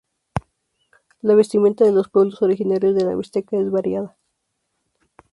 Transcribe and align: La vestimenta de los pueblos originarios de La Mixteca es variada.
La 1.21 1.35
vestimenta 1.35 1.85
de 1.85 1.91
los 1.91 2.09
pueblos 2.09 2.41
originarios 2.41 2.95
de 2.95 3.03
La 3.05 3.15
Mixteca 3.15 3.55
es 3.57 3.69
variada. 3.69 4.17